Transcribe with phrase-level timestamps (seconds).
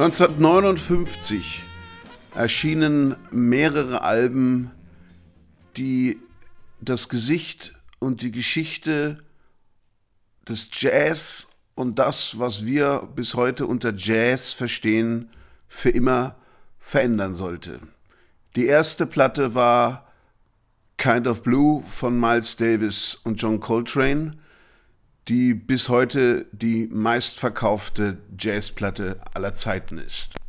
[0.00, 1.62] 1959
[2.34, 4.70] erschienen mehrere Alben,
[5.76, 6.18] die
[6.80, 9.22] das Gesicht und die Geschichte
[10.48, 15.28] des Jazz und das, was wir bis heute unter Jazz verstehen,
[15.68, 16.36] für immer
[16.78, 17.78] verändern sollte.
[18.56, 20.10] Die erste Platte war
[20.96, 24.32] Kind of Blue von Miles Davis und John Coltrane
[25.28, 30.39] die bis heute die meistverkaufte Jazzplatte aller Zeiten ist.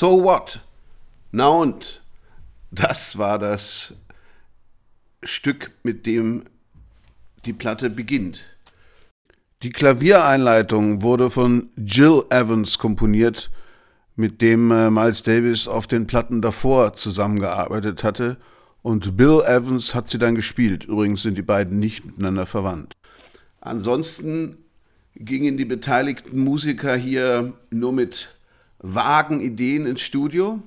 [0.00, 0.60] So What?
[1.30, 2.00] Na und?
[2.70, 3.92] Das war das
[5.22, 6.44] Stück, mit dem
[7.44, 8.56] die Platte beginnt.
[9.62, 13.50] Die Klaviereinleitung wurde von Jill Evans komponiert,
[14.16, 18.38] mit dem äh, Miles Davis auf den Platten davor zusammengearbeitet hatte.
[18.80, 20.84] Und Bill Evans hat sie dann gespielt.
[20.84, 22.94] Übrigens sind die beiden nicht miteinander verwandt.
[23.60, 24.64] Ansonsten
[25.14, 28.30] gingen die beteiligten Musiker hier nur mit
[28.80, 30.62] vagen Ideen ins Studio.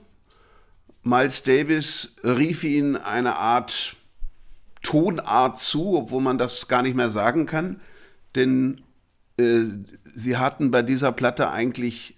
[1.03, 3.95] Miles Davis rief ihnen eine Art
[4.81, 7.79] Tonart zu, obwohl man das gar nicht mehr sagen kann,
[8.35, 8.81] denn
[9.37, 9.61] äh,
[10.13, 12.15] sie hatten bei dieser Platte eigentlich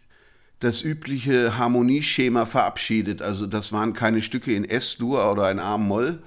[0.59, 3.21] das übliche Harmonieschema verabschiedet.
[3.21, 6.21] Also das waren keine Stücke in S-Dur oder in A-Moll,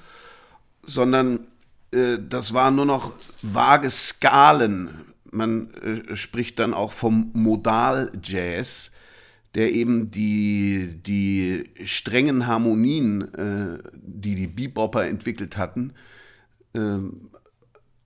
[0.82, 1.46] sondern
[1.92, 4.90] äh, das waren nur noch vage Skalen.
[5.30, 8.92] Man äh, spricht dann auch vom Modal-Jazz
[9.58, 15.94] der eben die, die strengen Harmonien, äh, die die Bebopper entwickelt hatten,
[16.74, 16.98] äh,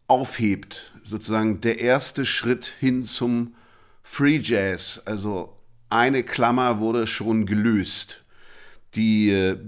[0.07, 0.95] aufhebt.
[1.05, 3.55] Sozusagen der erste Schritt hin zum
[4.03, 5.03] Free Jazz.
[5.05, 5.59] Also
[5.91, 8.25] eine Klammer wurde schon gelöst.
[8.95, 9.59] Die äh,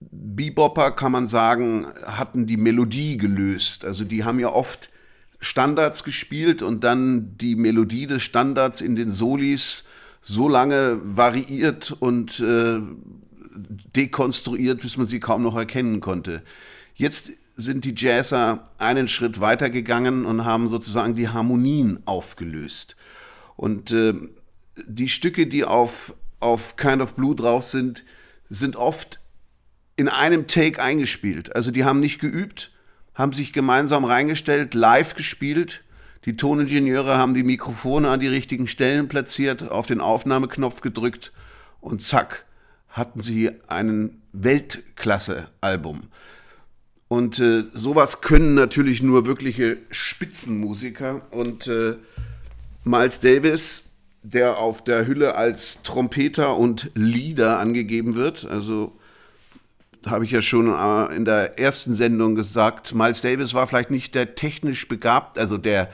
[0.00, 3.86] Bebopper, kann man sagen, hatten die Melodie gelöst.
[3.86, 4.90] Also die haben ja oft
[5.40, 9.84] Standards gespielt und dann die Melodie des Standards in den Solis
[10.22, 12.80] so lange variiert und äh,
[13.94, 16.42] dekonstruiert, bis man sie kaum noch erkennen konnte.
[16.94, 22.96] Jetzt sind die Jazzer einen Schritt weiter gegangen und haben sozusagen die Harmonien aufgelöst.
[23.56, 24.14] Und äh,
[24.86, 28.04] die Stücke, die auf, auf Kind of Blue drauf sind,
[28.48, 29.20] sind oft
[29.96, 31.54] in einem Take eingespielt.
[31.54, 32.70] Also die haben nicht geübt,
[33.14, 35.82] haben sich gemeinsam reingestellt, live gespielt
[36.24, 41.32] die Toningenieure haben die Mikrofone an die richtigen Stellen platziert, auf den Aufnahmeknopf gedrückt
[41.80, 42.46] und zack,
[42.88, 46.02] hatten sie einen Weltklasse-Album.
[47.08, 51.22] Und äh, sowas können natürlich nur wirkliche Spitzenmusiker.
[51.30, 51.96] Und äh,
[52.84, 53.84] Miles Davis,
[54.22, 58.96] der auf der Hülle als Trompeter und Leader angegeben wird, also
[60.06, 64.14] habe ich ja schon äh, in der ersten Sendung gesagt, Miles Davis war vielleicht nicht
[64.14, 65.90] der technisch begabt, also der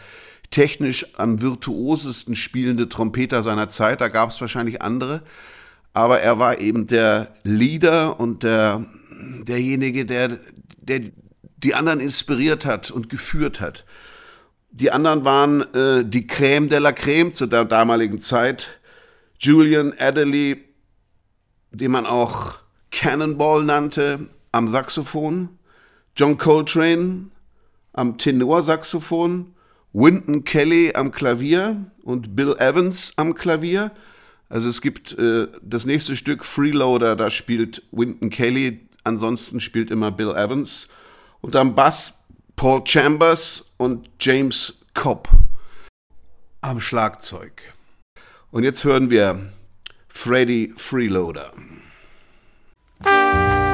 [0.51, 4.01] technisch am virtuosesten spielende Trompeter seiner Zeit.
[4.01, 5.23] Da gab es wahrscheinlich andere.
[5.93, 8.85] Aber er war eben der Leader und der,
[9.47, 10.39] derjenige, der,
[10.81, 11.01] der
[11.57, 13.85] die anderen inspiriert hat und geführt hat.
[14.71, 18.79] Die anderen waren äh, die Crème de la Crème zu der damaligen Zeit.
[19.41, 20.65] Julian Adderley,
[21.71, 22.59] den man auch
[22.91, 25.51] Cannonball nannte, am Saxophon,
[26.17, 27.31] John Coltrane
[27.93, 29.55] am Tenorsaxophon,
[29.93, 33.91] Wynton Kelly am Klavier und Bill Evans am Klavier.
[34.49, 40.11] Also es gibt äh, das nächste Stück Freeloader, da spielt Wynton Kelly, ansonsten spielt immer
[40.11, 40.89] Bill Evans.
[41.41, 42.25] Und am Bass
[42.57, 45.29] Paul Chambers und James Cobb
[46.61, 47.63] am Schlagzeug.
[48.51, 49.53] Und jetzt hören wir
[50.09, 51.53] Freddy Freeloader.
[53.05, 53.68] Música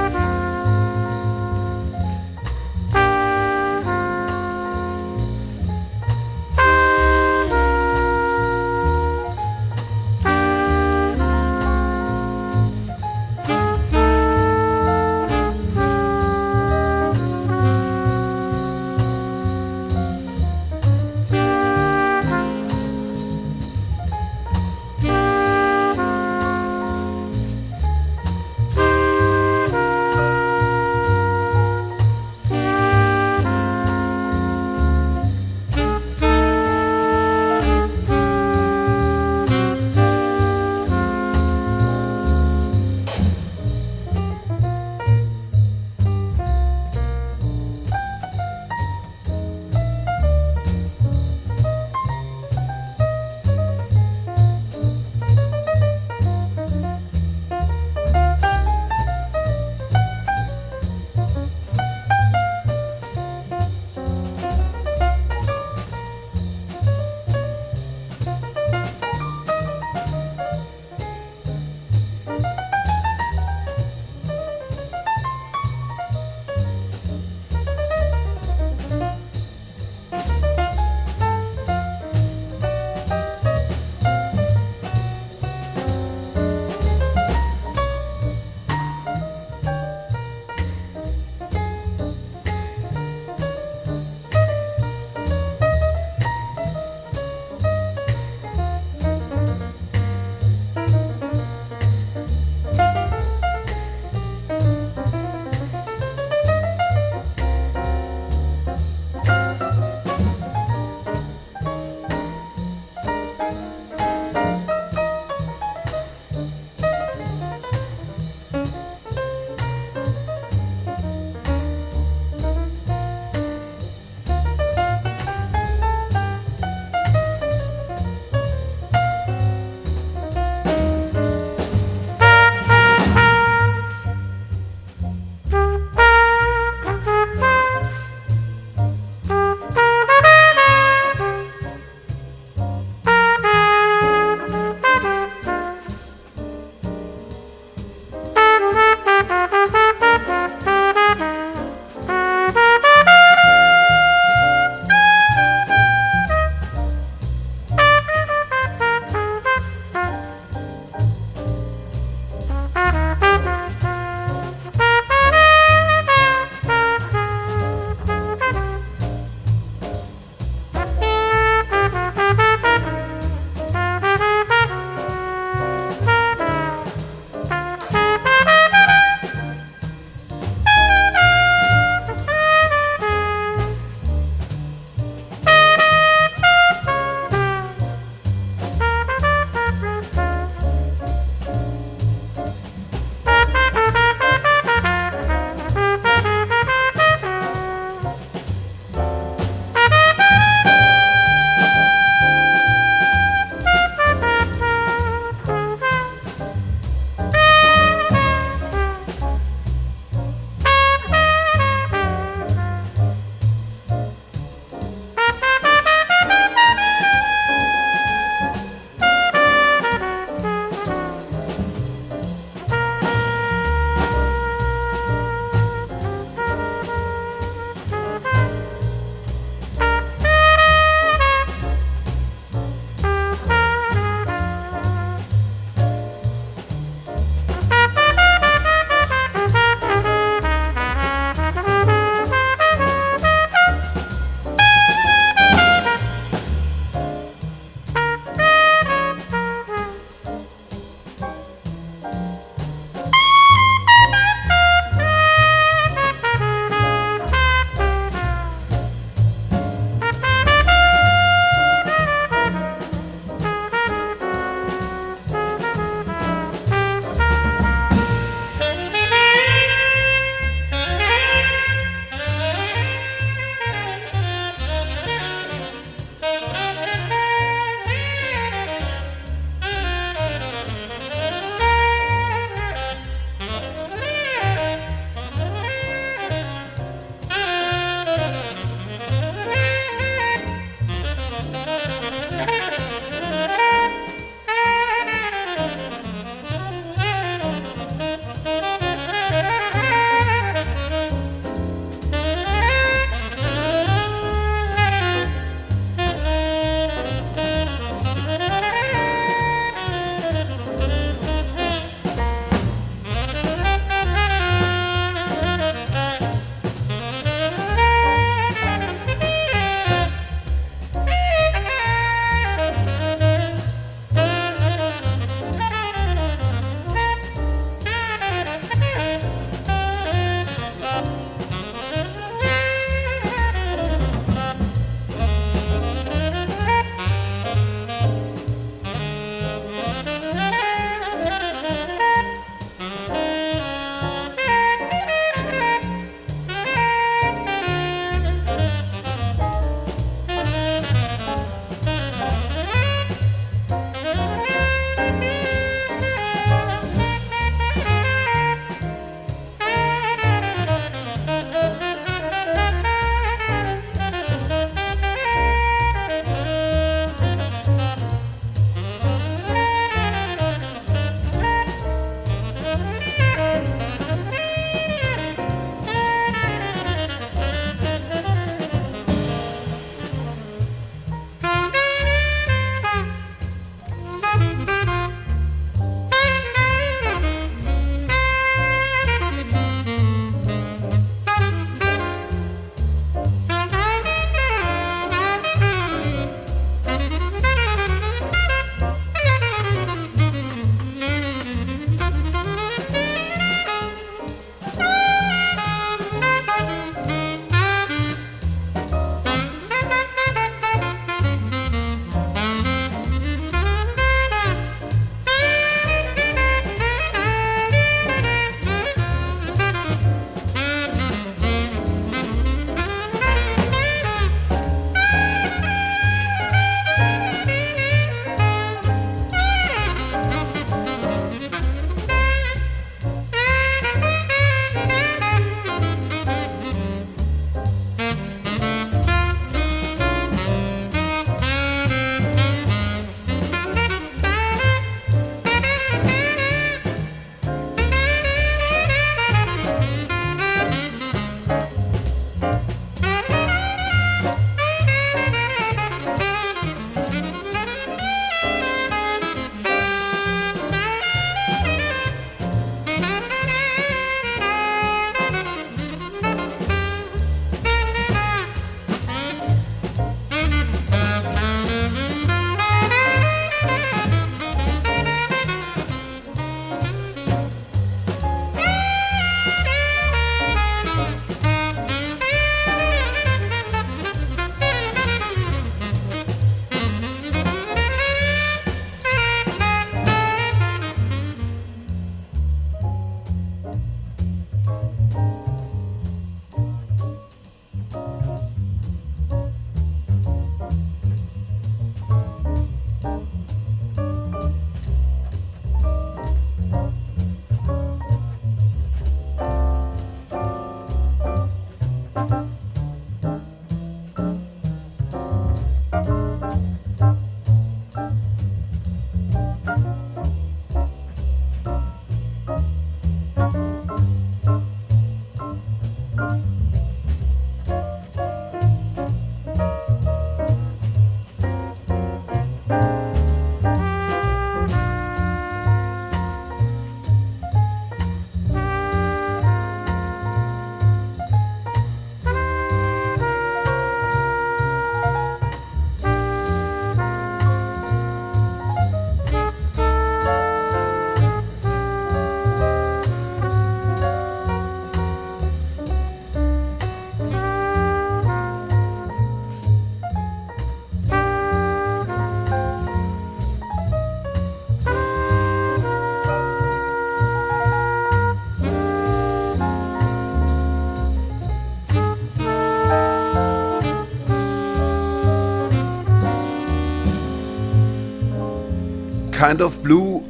[579.47, 580.25] Kind of Blue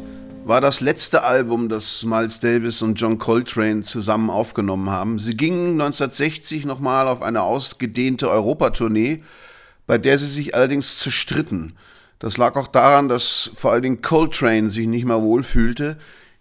[0.45, 5.21] war das letzte Album, das Miles Davis und John Coltrane zusammen aufgenommen haben.
[5.21, 9.23] Sie gingen 1960 nochmal auf eine ausgedehnte Europatournee,
[9.87, 11.77] bei der sie sich allerdings zerstritten.
[12.19, 15.97] Das lag auch daran, dass vor allen Dingen Coltrane sich nicht mehr wohlfühlte.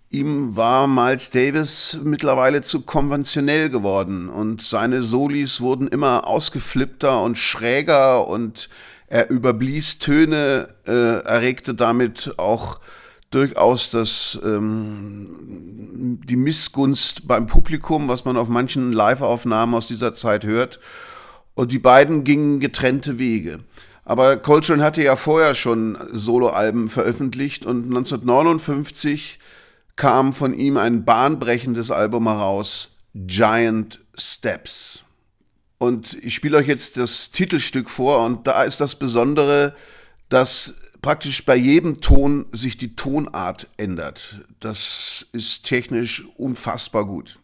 [0.10, 7.38] Ihm war Miles Davis mittlerweile zu konventionell geworden und seine Solis wurden immer ausgeflippter und
[7.38, 8.68] schräger und
[9.14, 12.80] er überblies Töne, äh, erregte damit auch
[13.30, 20.46] durchaus das, ähm, die Missgunst beim Publikum, was man auf manchen Live-Aufnahmen aus dieser Zeit
[20.46, 20.80] hört.
[21.54, 23.60] Und die beiden gingen getrennte Wege.
[24.04, 29.38] Aber Coltrane hatte ja vorher schon Soloalben veröffentlicht und 1959
[29.96, 35.03] kam von ihm ein bahnbrechendes Album heraus, Giant Steps.
[35.84, 39.76] Und ich spiele euch jetzt das Titelstück vor und da ist das Besondere,
[40.30, 44.40] dass praktisch bei jedem Ton sich die Tonart ändert.
[44.62, 47.42] Das ist technisch unfassbar gut.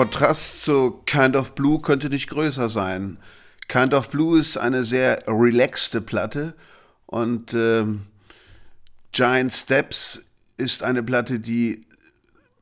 [0.00, 3.18] Kontrast zu Kind of Blue könnte nicht größer sein.
[3.68, 6.54] Kind of Blue ist eine sehr relaxte Platte
[7.04, 7.84] und äh,
[9.12, 10.24] Giant Steps
[10.56, 11.86] ist eine Platte, die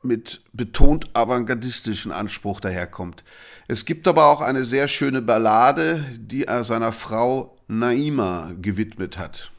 [0.03, 3.23] mit betont avantgardistischen Anspruch daherkommt.
[3.69, 9.53] Es gibt aber auch eine sehr schöne Ballade, die er seiner Frau Naima gewidmet hat.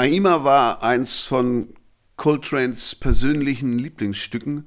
[0.00, 1.74] Naima war eins von
[2.16, 4.66] Coltranes persönlichen Lieblingsstücken,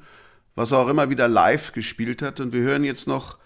[0.54, 2.40] was er auch immer wieder live gespielt hat.
[2.40, 3.40] Und wir hören jetzt noch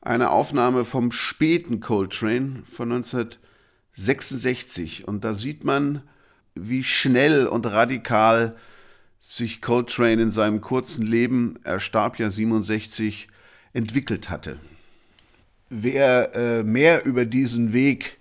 [0.00, 5.06] eine Aufnahme vom späten Coltrane von 1966.
[5.06, 6.02] Und da sieht man,
[6.56, 8.56] wie schnell und radikal
[9.20, 13.28] sich Coltrane in seinem kurzen Leben, er starb ja 67,
[13.72, 14.58] entwickelt hatte.
[15.68, 18.18] Wer äh, mehr über diesen Weg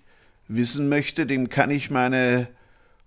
[0.47, 2.49] wissen möchte, dem kann ich meine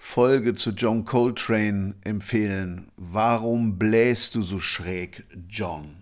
[0.05, 2.89] Folge zu John Coltrane empfehlen.
[2.97, 6.02] Warum bläst du so schräg, John?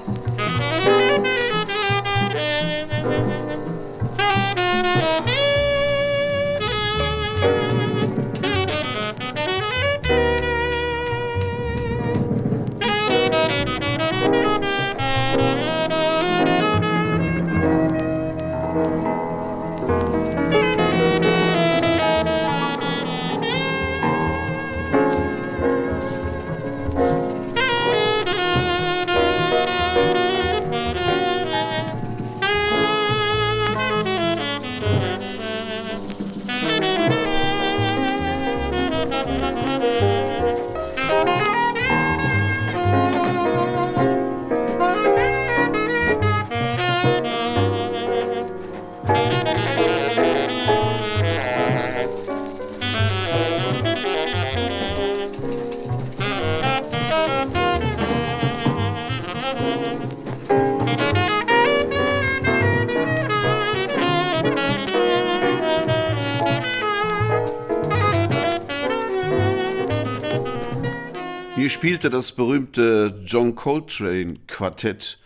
[71.81, 75.17] spielte das berühmte John Coltrane Quartett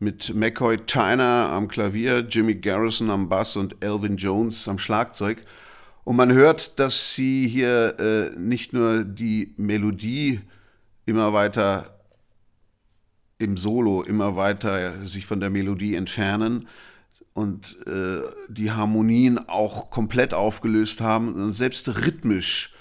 [0.00, 5.44] mit McCoy Tyner am Klavier, Jimmy Garrison am Bass und Elvin Jones am Schlagzeug.
[6.02, 10.40] Und man hört, dass sie hier äh, nicht nur die Melodie
[11.06, 12.00] immer weiter
[13.38, 16.66] im Solo immer weiter sich von der Melodie entfernen
[17.32, 22.71] und äh, die Harmonien auch komplett aufgelöst haben selbst rhythmisch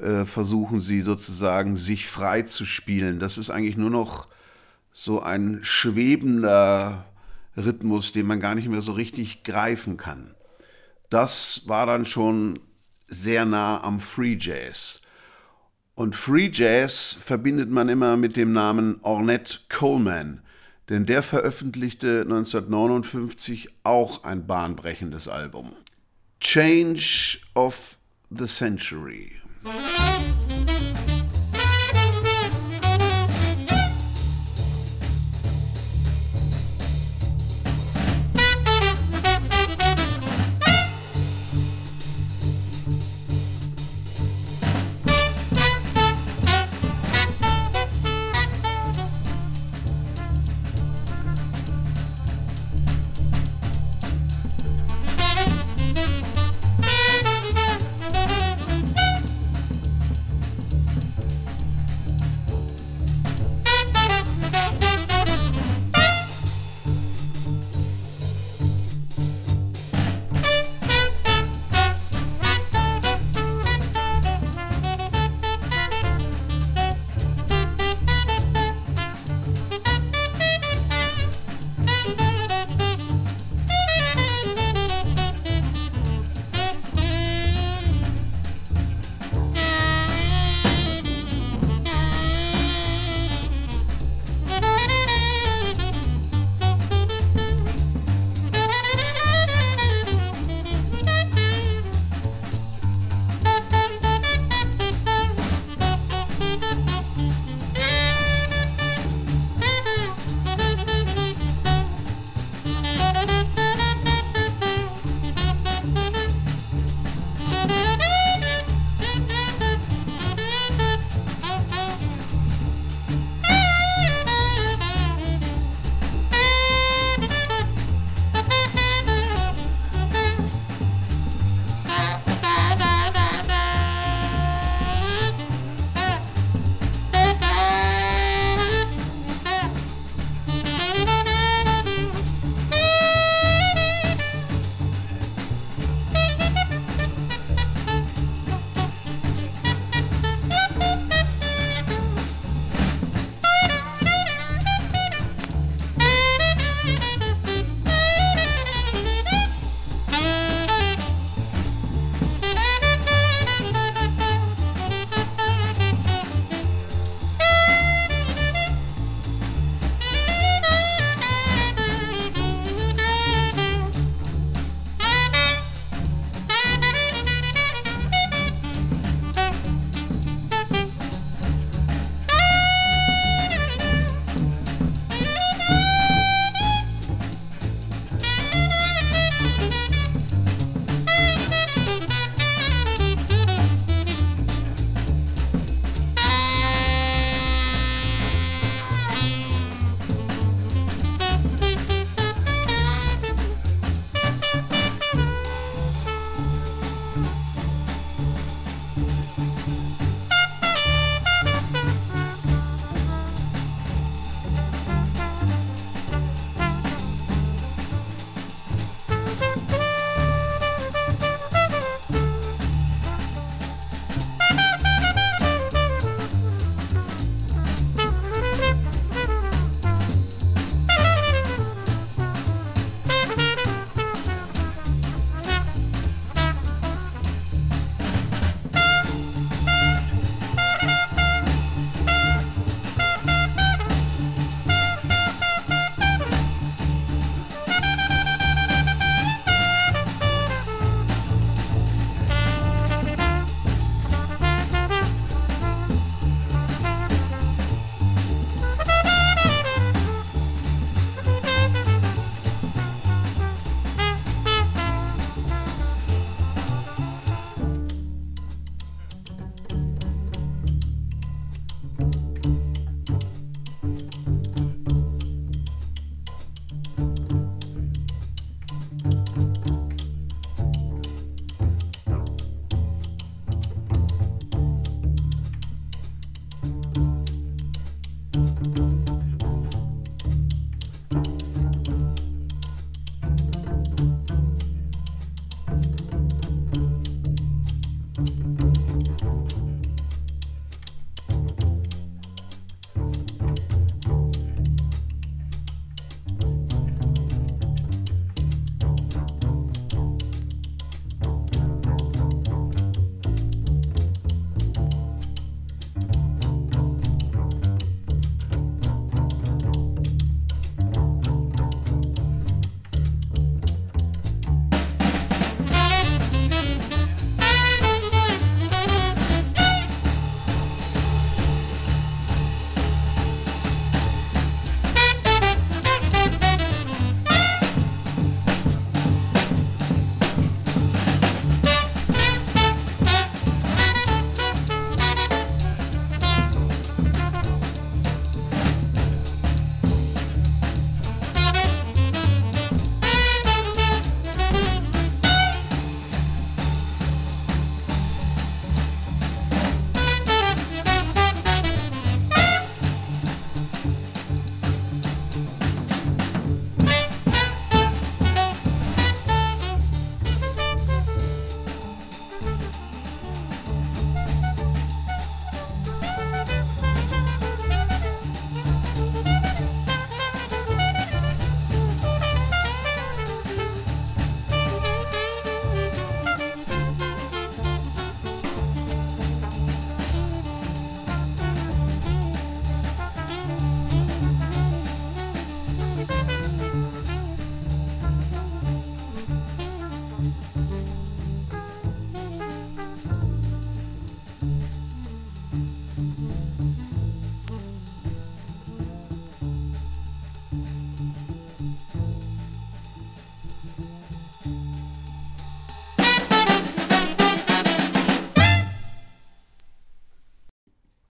[0.00, 3.18] äh, versuchen sie sozusagen sich frei zu spielen.
[3.18, 4.28] Das ist eigentlich nur noch
[4.92, 7.04] so ein schwebender
[7.56, 10.34] Rhythmus, den man gar nicht mehr so richtig greifen kann.
[11.10, 12.58] Das war dann schon
[13.08, 15.02] sehr nah am Free Jazz.
[15.94, 20.42] Und Free Jazz verbindet man immer mit dem Namen Ornette Coleman,
[20.88, 25.74] denn der veröffentlichte 1959 auch ein bahnbrechendes Album.
[26.40, 27.98] Change of
[28.30, 29.32] the Century.
[29.64, 30.77] うん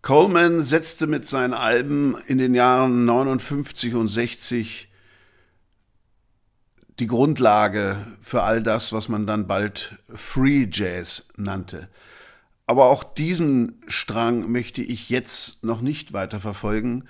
[0.08, 4.90] Coleman setzte mit seinen Alben in den Jahren 59 und 60
[6.98, 11.90] die Grundlage für all das, was man dann bald Free Jazz nannte.
[12.66, 17.04] Aber auch diesen Strang möchte ich jetzt noch nicht weiter verfolgen,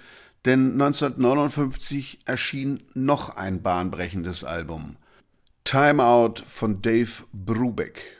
[0.44, 4.96] denn 1959 erschien noch ein bahnbrechendes Album.
[5.62, 8.17] Time Out von Dave Brubeck.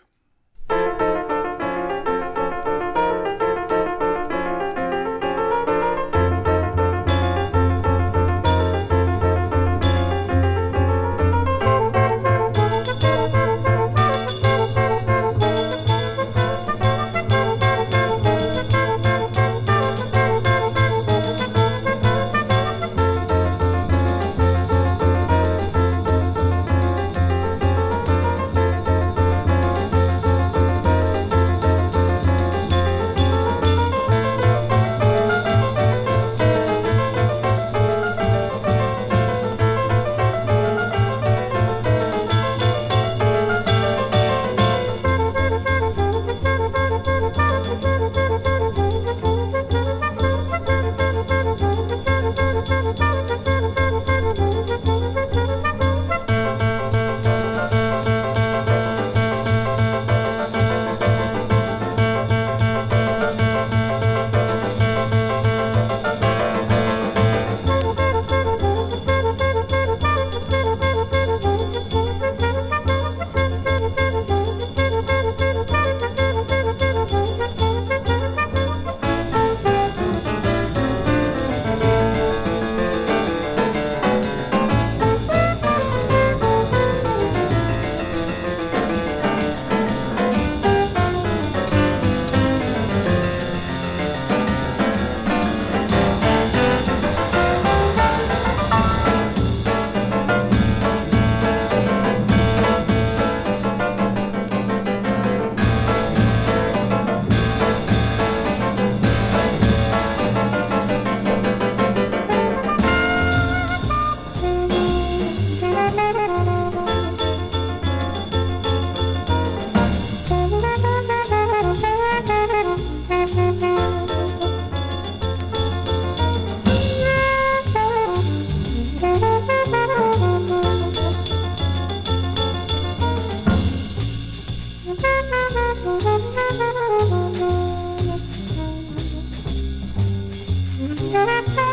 [141.47, 141.68] Bye.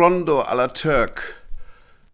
[0.00, 1.34] Rondo à la Turk.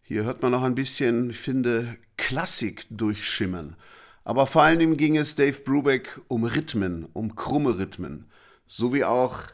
[0.03, 3.77] Hier hört man noch ein bisschen, ich finde, Klassik durchschimmern.
[4.25, 8.29] Aber vor allem ging es Dave Brubeck um Rhythmen, um krumme Rhythmen.
[8.67, 9.45] So wie auch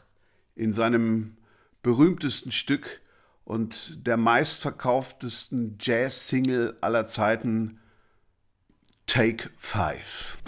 [0.55, 1.37] in seinem
[1.83, 3.01] berühmtesten Stück
[3.43, 7.79] und der meistverkauftesten Jazz-Single aller Zeiten,
[9.05, 10.39] Take Five.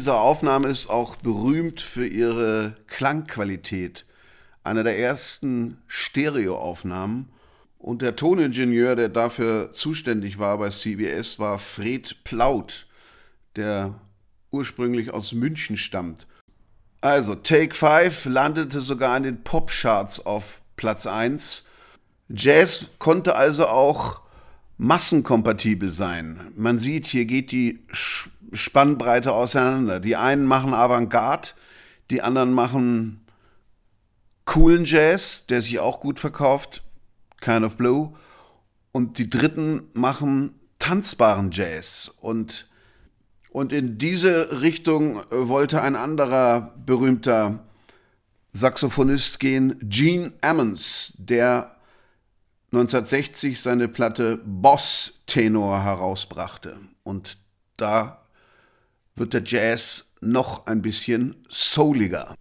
[0.00, 4.06] Diese Aufnahme ist auch berühmt für ihre Klangqualität.
[4.64, 7.28] Eine der ersten Stereoaufnahmen.
[7.76, 12.86] Und der Toningenieur, der dafür zuständig war bei CBS, war Fred Plaut,
[13.56, 14.00] der
[14.50, 16.26] ursprünglich aus München stammt.
[17.02, 21.66] Also, Take 5 landete sogar in den Popcharts auf Platz 1.
[22.30, 24.22] Jazz konnte also auch
[24.78, 26.52] massenkompatibel sein.
[26.56, 27.80] Man sieht, hier geht die
[28.52, 30.00] Spannbreite auseinander.
[30.00, 31.50] Die einen machen Avantgarde,
[32.10, 33.26] die anderen machen
[34.44, 36.82] coolen Jazz, der sich auch gut verkauft,
[37.40, 38.14] Kind of Blue.
[38.92, 42.10] Und die dritten machen tanzbaren Jazz.
[42.20, 42.68] Und,
[43.50, 47.64] und in diese Richtung wollte ein anderer berühmter
[48.52, 51.76] Saxophonist gehen, Gene Ammons, der
[52.72, 56.78] 1960 seine Platte Boss Tenor herausbrachte.
[57.04, 57.38] Und
[57.76, 58.19] da
[59.16, 62.34] wird der Jazz noch ein bisschen souliger.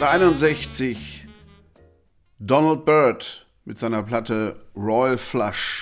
[0.00, 1.26] 1961
[2.38, 5.77] Donald Byrd mit seiner Platte Royal Flush.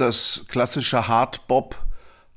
[0.00, 1.76] Das klassische Hardbop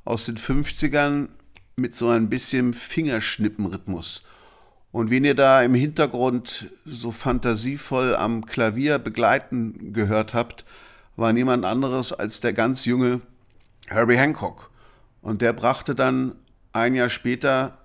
[0.06, 1.30] aus den 50ern
[1.76, 4.24] mit so ein bisschen Fingerschnippenrhythmus.
[4.92, 10.66] Und wen ihr da im Hintergrund so fantasievoll am Klavier begleiten gehört habt,
[11.16, 13.22] war niemand anderes als der ganz junge
[13.88, 14.70] Herbie Hancock.
[15.22, 16.36] Und der brachte dann
[16.74, 17.78] ein Jahr später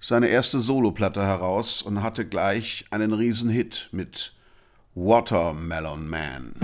[0.00, 4.34] seine erste Soloplatte heraus und hatte gleich einen Riesenhit mit
[4.94, 6.54] Watermelon Man.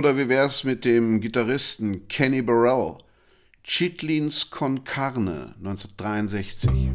[0.00, 2.96] Oder wie wär's mit dem Gitarristen Kenny Burrell?
[3.62, 6.92] Chitlins con Carne 1963.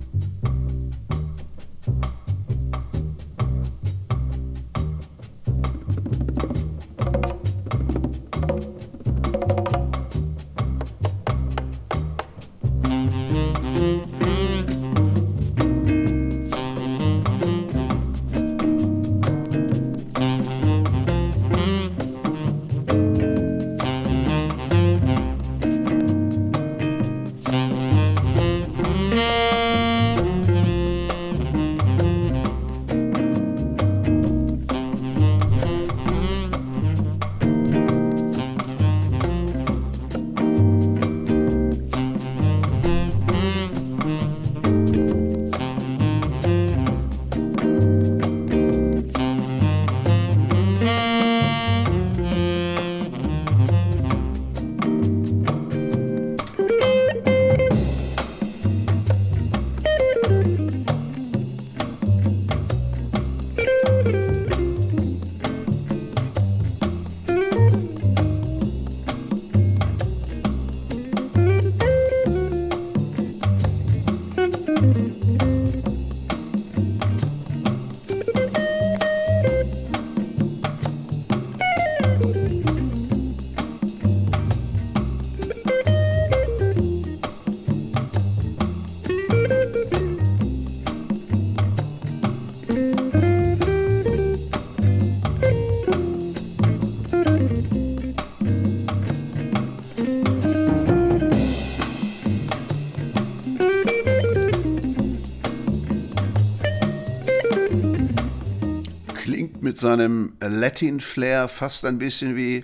[109.75, 112.63] mit seinem Latin-Flair fast ein bisschen wie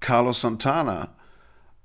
[0.00, 1.14] Carlos Santana.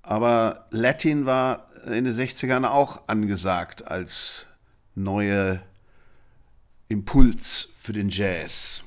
[0.01, 4.47] Aber Latin war in den 60ern auch angesagt als
[4.95, 5.61] neue
[6.87, 8.85] Impuls für den Jazz.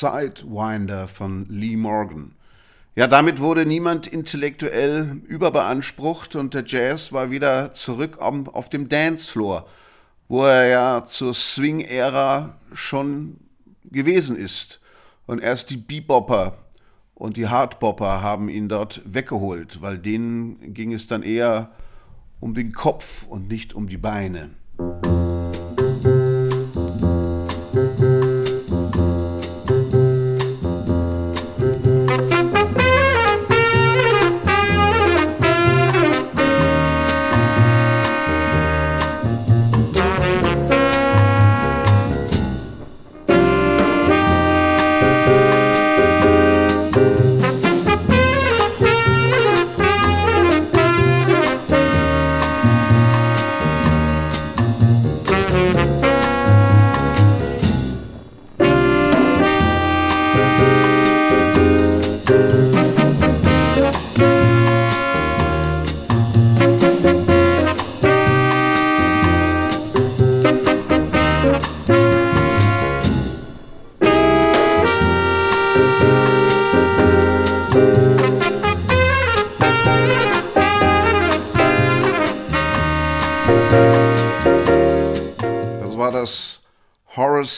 [0.00, 2.32] Sidewinder von Lee Morgan.
[2.94, 9.66] Ja, damit wurde niemand intellektuell überbeansprucht und der Jazz war wieder zurück auf dem Dancefloor,
[10.28, 13.36] wo er ja zur Swing-Ära schon
[13.84, 14.80] gewesen ist.
[15.26, 16.56] Und erst die Bebopper
[17.14, 21.70] und die Hardbopper haben ihn dort weggeholt, weil denen ging es dann eher
[22.40, 24.50] um den Kopf und nicht um die Beine.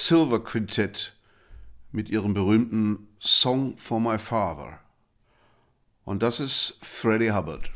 [0.09, 1.13] Silver Quintett
[1.93, 4.81] mit ihrem berühmten Song for My Father.
[6.07, 7.71] Und das ist Freddie Hubbard.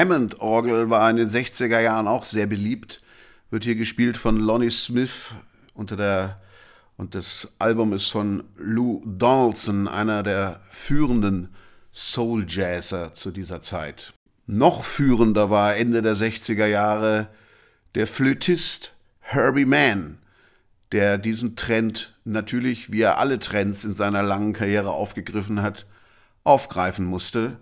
[0.00, 3.02] Hammond-Orgel war in den 60er Jahren auch sehr beliebt.
[3.50, 5.28] Wird hier gespielt von Lonnie Smith
[5.74, 6.40] unter der
[6.96, 11.48] und das Album ist von Lou Donaldson, einer der führenden
[11.94, 14.12] Soul-Jazzer zu dieser Zeit.
[14.46, 17.28] Noch führender war Ende der 60er Jahre
[17.94, 20.18] der Flötist Herbie Mann,
[20.92, 25.86] der diesen Trend natürlich, wie er alle Trends in seiner langen Karriere aufgegriffen hat,
[26.44, 27.58] aufgreifen musste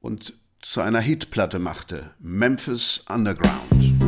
[0.00, 0.34] und
[0.64, 4.03] zu einer Hitplatte machte, Memphis Underground.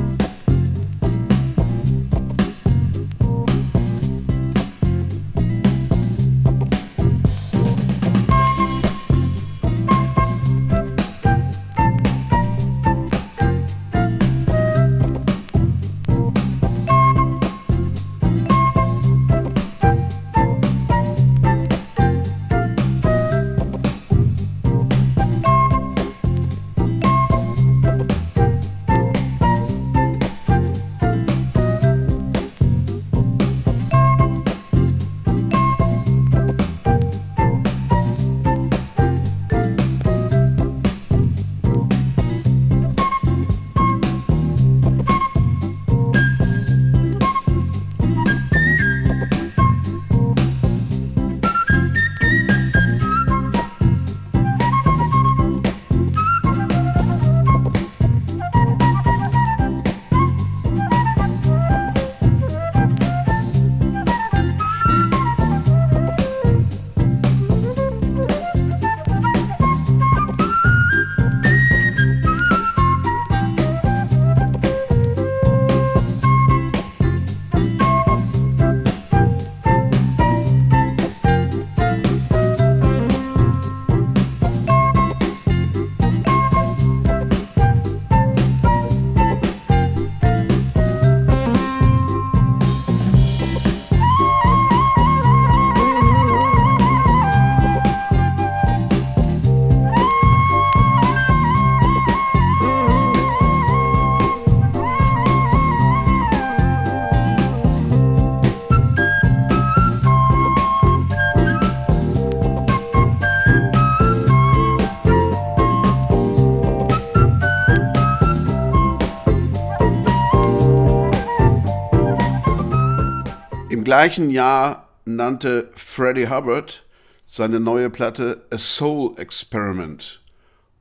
[123.97, 126.85] Gleichen Jahr nannte Freddie Hubbard
[127.27, 130.20] seine neue Platte A Soul Experiment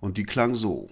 [0.01, 0.89] und die klang so.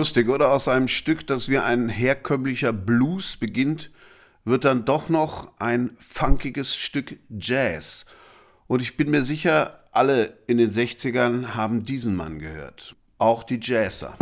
[0.00, 0.50] Lustig, oder?
[0.50, 3.90] Aus einem Stück, das wie ein herkömmlicher Blues beginnt,
[4.46, 8.06] wird dann doch noch ein funkiges Stück Jazz.
[8.66, 12.96] Und ich bin mir sicher, alle in den 60ern haben diesen Mann gehört.
[13.18, 14.16] Auch die Jazzer.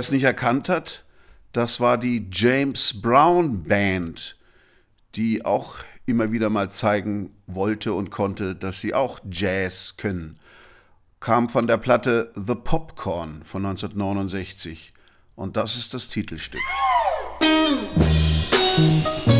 [0.00, 1.04] Es nicht erkannt hat,
[1.52, 4.38] das war die James Brown Band,
[5.14, 5.74] die auch
[6.06, 10.40] immer wieder mal zeigen wollte und konnte, dass sie auch Jazz können.
[11.20, 14.90] Kam von der Platte The Popcorn von 1969
[15.36, 16.62] und das ist das Titelstück.
[17.94, 19.39] Musik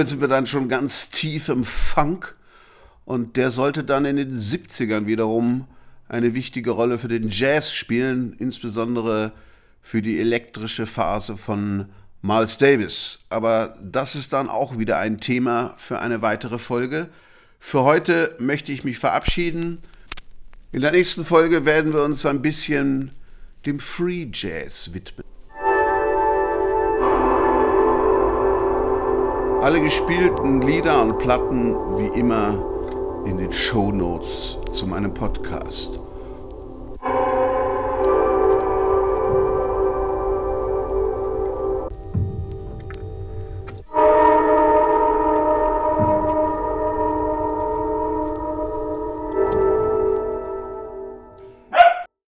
[0.00, 2.34] damit sind wir dann schon ganz tief im Funk
[3.04, 5.66] und der sollte dann in den 70ern wiederum
[6.08, 9.32] eine wichtige Rolle für den Jazz spielen, insbesondere
[9.82, 11.90] für die elektrische Phase von
[12.22, 13.26] Miles Davis.
[13.28, 17.10] Aber das ist dann auch wieder ein Thema für eine weitere Folge.
[17.58, 19.80] Für heute möchte ich mich verabschieden.
[20.72, 23.10] In der nächsten Folge werden wir uns ein bisschen
[23.66, 25.29] dem Free Jazz widmen.
[29.70, 32.58] Alle gespielten Lieder und Platten wie immer
[33.24, 36.00] in den Show Notes zu meinem Podcast.